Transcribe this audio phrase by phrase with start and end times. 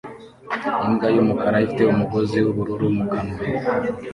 [0.85, 3.37] Imbwa yumukara ifite umugozi wubururu mu kanwa